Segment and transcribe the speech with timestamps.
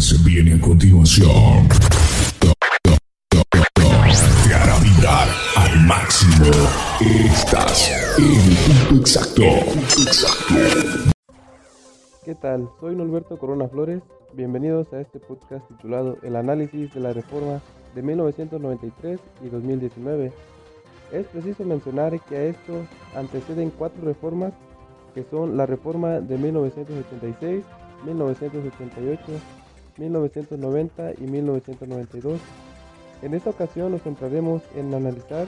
[0.00, 1.68] se viene a continuación
[4.48, 6.46] te hará vibrar al máximo.
[7.00, 9.42] Estás en el punto exacto.
[12.24, 12.68] ¿Qué tal?
[12.80, 14.02] Soy Norberto Corona Flores.
[14.34, 17.60] Bienvenidos a este podcast titulado El análisis de la reforma
[17.94, 20.32] de 1993 y 2019.
[21.12, 24.52] Es preciso mencionar que a esto anteceden cuatro reformas
[25.14, 27.64] que son la reforma de 1986,
[28.04, 29.22] 1988,
[29.98, 32.40] 1990 y 1992.
[33.22, 35.46] En esta ocasión nos centraremos en analizar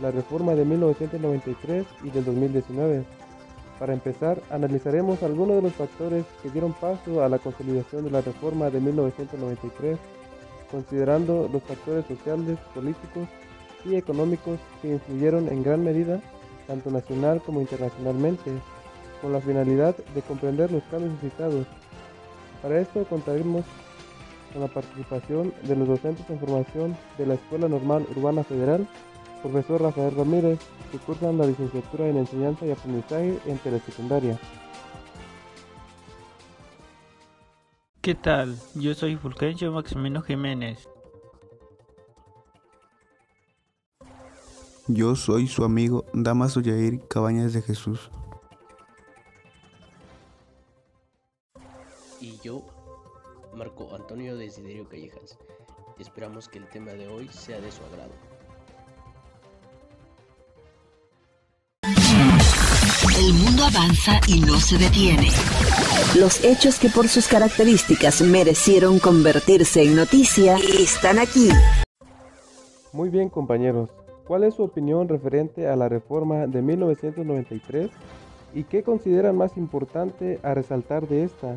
[0.00, 3.04] la reforma de 1993 y del 2019.
[3.78, 8.22] Para empezar, analizaremos algunos de los factores que dieron paso a la consolidación de la
[8.22, 9.98] reforma de 1993,
[10.70, 13.28] considerando los factores sociales, políticos
[13.84, 16.20] y económicos que influyeron en gran medida,
[16.66, 18.50] tanto nacional como internacionalmente,
[19.20, 21.66] con la finalidad de comprender los cambios suscitados.
[22.66, 23.64] Para esto contaremos
[24.52, 28.88] con la participación de los docentes en formación de la Escuela Normal Urbana Federal,
[29.40, 30.58] profesor Rafael Ramírez,
[30.90, 34.36] que cursan la licenciatura en Enseñanza y Aprendizaje en Telesecundaria.
[38.00, 38.58] ¿Qué tal?
[38.74, 40.88] Yo soy Fulgencio Maximino Jiménez.
[44.88, 48.10] Yo soy su amigo Damaso Yair Cabañas de Jesús.
[53.56, 55.38] Marco Antonio Desiderio Callejas.
[55.98, 58.12] Esperamos que el tema de hoy sea de su agrado.
[63.18, 65.28] El mundo avanza y no se detiene.
[66.18, 71.48] Los hechos que por sus características merecieron convertirse en noticia están aquí.
[72.92, 73.88] Muy bien compañeros,
[74.26, 77.90] ¿cuál es su opinión referente a la reforma de 1993
[78.54, 81.56] y qué consideran más importante a resaltar de esta?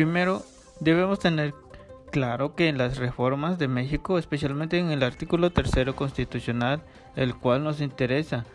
[0.00, 0.42] Primero,
[0.80, 1.52] debemos tener
[2.10, 6.80] claro que en las reformas de México, especialmente en el artículo tercero constitucional,
[7.16, 8.46] el cual nos interesa,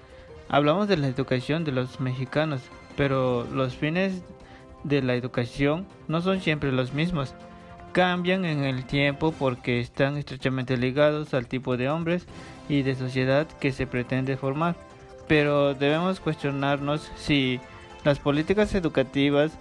[0.50, 2.64] hablamos de la educación de los mexicanos,
[2.98, 4.24] pero los fines
[4.86, 7.36] de la educación no son siempre los mismos.
[7.92, 12.26] Cambian en el tiempo porque están estrechamente ligados al tipo de hombres
[12.70, 14.76] y de sociedad que se pretende formar.
[15.28, 17.60] Pero debemos cuestionarnos si
[18.04, 19.52] las políticas educativas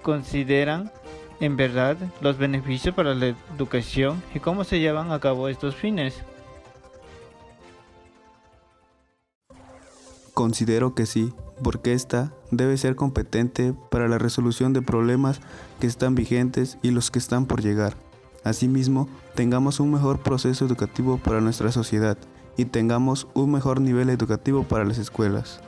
[0.00, 0.90] consideran
[1.40, 6.22] en verdad los beneficios para la educación y cómo se llevan a cabo estos fines.
[10.34, 15.40] Considero que sí, porque esta debe ser competente para la resolución de problemas
[15.80, 17.94] que están vigentes y los que están por llegar.
[18.42, 22.16] Asimismo, tengamos un mejor proceso educativo para nuestra sociedad
[22.56, 25.60] y tengamos un mejor nivel educativo para las escuelas.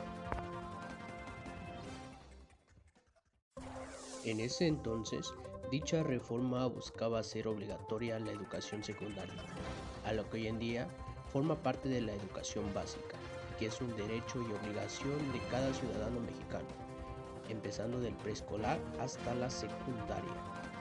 [4.25, 5.33] En ese entonces,
[5.73, 9.33] dicha reforma buscaba hacer obligatoria la educación secundaria,
[10.05, 10.87] a lo que hoy en día
[11.31, 13.17] forma parte de la educación básica,
[13.57, 16.67] que es un derecho y obligación de cada ciudadano mexicano,
[17.49, 20.72] empezando del preescolar hasta la secundaria.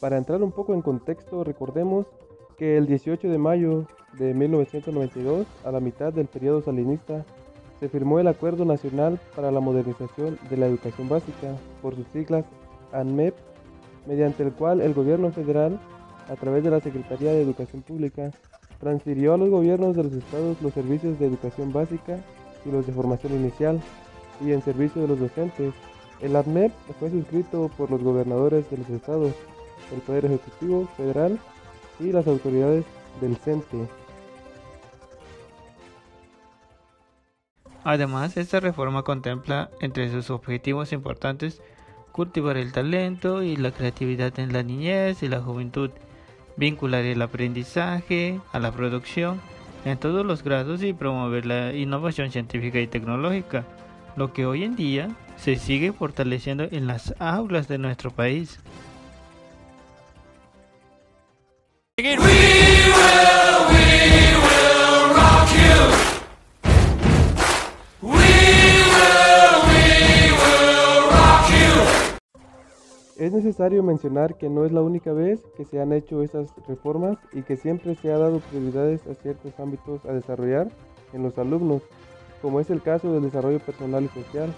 [0.00, 2.06] Para entrar un poco en contexto, recordemos
[2.56, 3.86] que el 18 de mayo
[4.16, 7.24] de 1992, a la mitad del periodo salinista,
[7.80, 12.44] se firmó el Acuerdo Nacional para la Modernización de la Educación Básica, por sus siglas
[12.92, 13.34] ANMEP,
[14.06, 15.80] mediante el cual el gobierno federal,
[16.28, 18.30] a través de la Secretaría de Educación Pública,
[18.78, 22.18] transfirió a los gobiernos de los estados los servicios de educación básica
[22.64, 23.80] y los de formación inicial
[24.44, 25.74] y en servicio de los docentes.
[26.20, 29.32] El ANMEP fue suscrito por los gobernadores de los estados
[29.92, 31.38] el Poder Ejecutivo Federal
[32.00, 32.84] y las autoridades
[33.20, 33.88] del CENTE.
[37.84, 41.62] Además, esta reforma contempla entre sus objetivos importantes
[42.18, 45.90] cultivar el talento y la creatividad en la niñez y la juventud,
[46.56, 49.40] vincular el aprendizaje a la producción
[49.84, 53.64] en todos los grados y promover la innovación científica y tecnológica,
[54.16, 58.58] lo que hoy en día se sigue fortaleciendo en las aulas de nuestro país.
[73.28, 77.18] Es necesario mencionar que no es la única vez que se han hecho estas reformas
[77.34, 80.70] y que siempre se ha dado prioridades a ciertos ámbitos a desarrollar
[81.12, 81.82] en los alumnos,
[82.40, 84.50] como es el caso del desarrollo personal y social,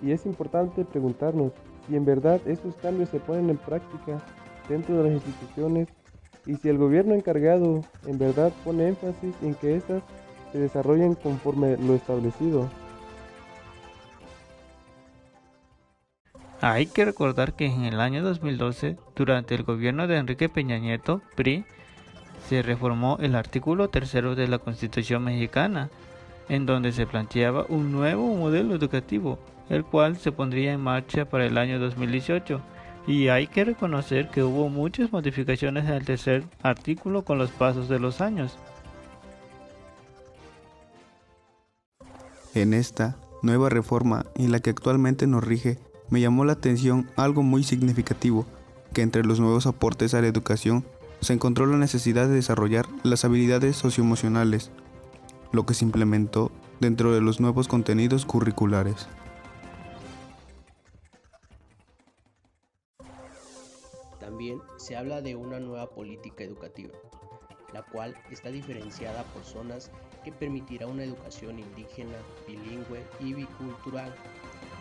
[0.00, 1.50] Y es importante preguntarnos
[1.88, 4.22] si en verdad estos cambios se ponen en práctica
[4.68, 5.88] dentro de las instituciones
[6.46, 10.04] y si el gobierno encargado en verdad pone énfasis en que éstas
[10.52, 12.68] se desarrollen conforme lo establecido.
[16.66, 21.20] Hay que recordar que en el año 2012, durante el gobierno de Enrique Peña Nieto,
[21.36, 21.66] PRI,
[22.48, 25.90] se reformó el artículo tercero de la Constitución mexicana,
[26.48, 29.38] en donde se planteaba un nuevo modelo educativo,
[29.68, 32.62] el cual se pondría en marcha para el año 2018
[33.06, 37.90] y hay que reconocer que hubo muchas modificaciones en el tercer artículo con los pasos
[37.90, 38.56] de los años.
[42.54, 45.76] En esta nueva reforma en la que actualmente nos rige,
[46.10, 48.46] me llamó la atención algo muy significativo,
[48.92, 50.84] que entre los nuevos aportes a la educación
[51.20, 54.70] se encontró la necesidad de desarrollar las habilidades socioemocionales,
[55.52, 59.08] lo que se implementó dentro de los nuevos contenidos curriculares.
[64.20, 66.92] También se habla de una nueva política educativa,
[67.72, 69.90] la cual está diferenciada por zonas
[70.24, 72.16] que permitirá una educación indígena,
[72.46, 74.14] bilingüe y bicultural.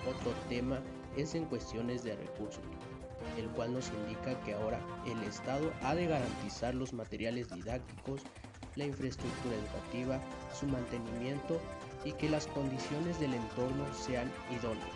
[0.09, 0.79] Otro tema
[1.17, 2.63] es en cuestiones de recursos,
[3.37, 8.21] el cual nos indica que ahora el Estado ha de garantizar los materiales didácticos,
[8.75, 10.19] la infraestructura educativa,
[10.53, 11.59] su mantenimiento
[12.03, 14.89] y que las condiciones del entorno sean idóneos.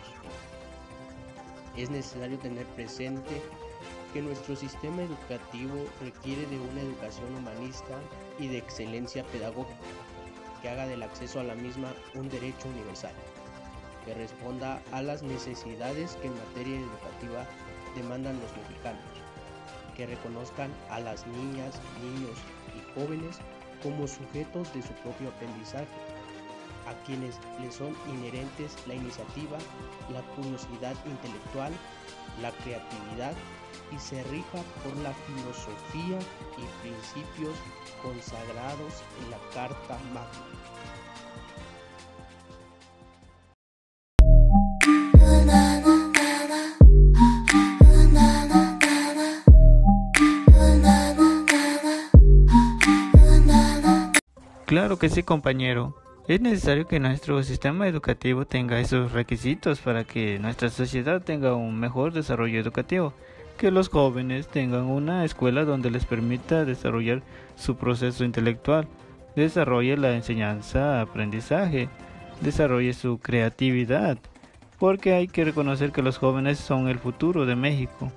[1.76, 3.40] Es necesario tener presente
[4.12, 7.98] que nuestro sistema educativo requiere de una educación humanista
[8.38, 9.76] y de excelencia pedagógica,
[10.60, 13.12] que haga del acceso a la misma un derecho universal,
[14.08, 17.44] que responda a las necesidades que en materia educativa
[17.94, 19.04] demandan los mexicanos,
[19.94, 22.38] que reconozcan a las niñas, niños
[22.74, 23.36] y jóvenes
[23.82, 25.86] como sujetos de su propio aprendizaje,
[26.88, 29.58] a quienes les son inherentes la iniciativa,
[30.10, 31.72] la curiosidad intelectual,
[32.40, 33.34] la creatividad
[33.94, 36.18] y se rija por la filosofía
[36.56, 37.56] y principios
[38.02, 40.48] consagrados en la Carta Magna.
[54.68, 55.96] Claro que sí, compañero.
[56.26, 61.80] Es necesario que nuestro sistema educativo tenga esos requisitos para que nuestra sociedad tenga un
[61.80, 63.14] mejor desarrollo educativo
[63.56, 67.22] que los jóvenes tengan una escuela donde les permita desarrollar
[67.56, 68.86] su proceso intelectual,
[69.34, 71.88] desarrolle la enseñanza-aprendizaje,
[72.42, 74.18] desarrolle su creatividad,
[74.78, 78.12] porque hay que reconocer que los jóvenes son el futuro de México.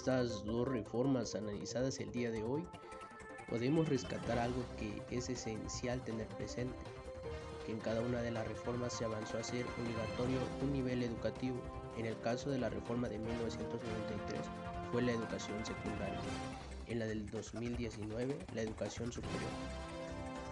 [0.00, 2.66] Estas dos reformas analizadas el día de hoy,
[3.48, 6.74] podemos rescatar algo que es esencial tener presente
[7.70, 11.56] en cada una de las reformas se avanzó a ser obligatorio un nivel educativo.
[11.96, 14.40] En el caso de la reforma de 1993
[14.90, 16.18] fue la educación secundaria.
[16.88, 19.50] En la del 2019 la educación superior.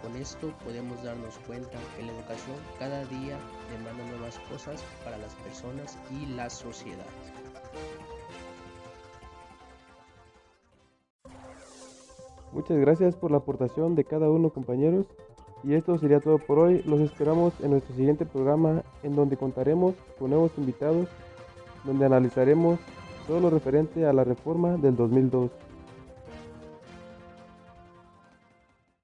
[0.01, 3.37] Con esto podemos darnos cuenta que la educación cada día
[3.71, 7.38] demanda nuevas cosas para las personas y la sociedad.
[12.59, 15.05] Muchas gracias por la aportación de cada uno compañeros.
[15.63, 16.83] Y esto sería todo por hoy.
[16.83, 21.07] Los esperamos en nuestro siguiente programa en donde contaremos con nuevos invitados,
[21.85, 22.77] donde analizaremos
[23.27, 25.68] todo lo referente a la reforma del 2002.